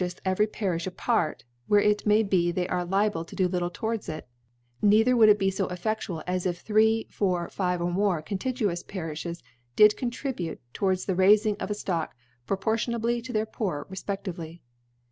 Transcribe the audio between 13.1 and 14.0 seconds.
to their Poor